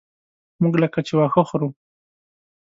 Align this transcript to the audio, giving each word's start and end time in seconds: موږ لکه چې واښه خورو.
موږ 0.61 0.73
لکه 0.83 0.99
چې 1.07 1.13
واښه 1.15 1.43
خورو. 1.49 1.69